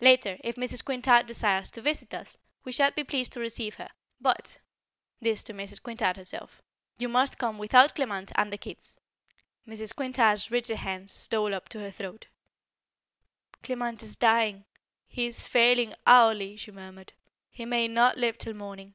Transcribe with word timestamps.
Later, 0.00 0.38
if 0.44 0.54
Mrs. 0.54 0.84
Quintard 0.84 1.26
desires 1.26 1.72
to 1.72 1.82
visit 1.82 2.14
us 2.14 2.38
we 2.62 2.70
shall 2.70 2.92
be 2.92 3.02
pleased 3.02 3.32
to 3.32 3.40
receive 3.40 3.74
her. 3.74 3.88
But" 4.20 4.60
this 5.20 5.42
to 5.42 5.52
Mrs. 5.52 5.82
Quintard 5.82 6.16
herself 6.16 6.62
"you 6.96 7.08
must 7.08 7.38
come 7.38 7.58
without 7.58 7.96
Clement 7.96 8.30
and 8.36 8.52
the 8.52 8.56
kids." 8.56 9.00
Mrs. 9.66 9.92
Quintard's 9.96 10.48
rigid 10.48 10.76
hand 10.76 11.10
stole 11.10 11.52
up 11.52 11.68
to 11.70 11.80
her 11.80 11.90
throat. 11.90 12.28
"Clement 13.64 14.00
is 14.04 14.14
dying. 14.14 14.64
He 15.08 15.26
is 15.26 15.48
failing 15.48 15.94
hourly," 16.06 16.56
she 16.56 16.70
murmured. 16.70 17.12
"He 17.50 17.64
may 17.64 17.88
not 17.88 18.16
live 18.16 18.38
till 18.38 18.54
morning." 18.54 18.94